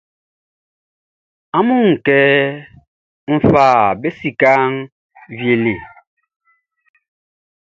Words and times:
Amun 1.57 1.79
a 1.83 1.83
wun 1.83 1.93
kɛ 2.05 2.19
n 3.33 3.37
fa 3.49 3.65
be 3.99 4.09
sikaʼn 4.19 4.73
wie 5.37 5.55
le? 5.63 5.73